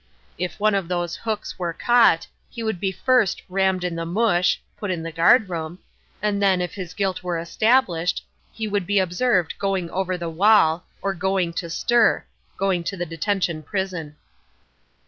If 0.39 0.59
one 0.59 0.73
of 0.73 0.87
those 0.87 1.15
"hooks" 1.15 1.59
were 1.59 1.73
caught, 1.73 2.25
he 2.49 2.63
would 2.63 2.79
be 2.79 2.91
first 2.91 3.43
"rammed 3.47 3.83
in 3.83 3.95
the 3.95 4.03
mush" 4.03 4.59
(put 4.75 4.89
in 4.89 5.03
the 5.03 5.11
guardroom), 5.11 5.77
and 6.23 6.41
then, 6.41 6.59
if 6.59 6.73
his 6.73 6.95
guilt 6.95 7.21
were 7.21 7.37
established, 7.37 8.25
he 8.51 8.67
would 8.67 8.87
be 8.87 8.97
observed 8.97 9.53
"going 9.59 9.91
over 9.91 10.17
the 10.17 10.27
wall" 10.27 10.85
or 11.03 11.13
"going 11.13 11.53
to 11.53 11.69
stir" 11.69 12.23
(going 12.57 12.83
to 12.85 12.97
the 12.97 13.05
detention 13.05 13.61
prison). 13.61 14.15